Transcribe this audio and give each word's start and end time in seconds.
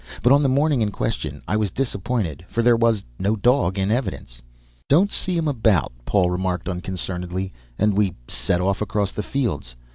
But 0.23 0.31
on 0.33 0.41
the 0.41 0.49
morning 0.49 0.81
in 0.81 0.89
question 0.89 1.43
I 1.47 1.55
was 1.55 1.69
disappointed, 1.69 2.43
for 2.49 2.63
there 2.63 2.75
was 2.75 3.03
no 3.19 3.35
dog 3.35 3.77
in 3.77 3.91
evidence. 3.91 4.41
"Don't 4.89 5.11
see 5.11 5.37
him 5.37 5.47
about," 5.47 5.91
Paul 6.05 6.31
remarked 6.31 6.67
unconcernedly, 6.67 7.53
and 7.77 7.95
we 7.95 8.15
set 8.27 8.61
off 8.61 8.81
across 8.81 9.11
the 9.11 9.21
fields. 9.21 9.75